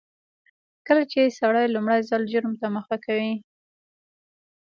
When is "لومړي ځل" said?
1.75-2.21